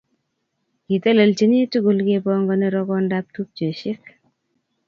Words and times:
Kitelenchini 0.85 1.57
tugul 1.71 1.97
kepangami 2.07 2.67
rokondab 2.75 3.25
tupcheshek 3.33 4.01